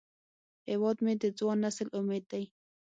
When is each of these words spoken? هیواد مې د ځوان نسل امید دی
هیواد 0.69 0.97
مې 1.05 1.13
د 1.21 1.23
ځوان 1.37 1.57
نسل 1.65 1.87
امید 1.99 2.23
دی 2.31 2.43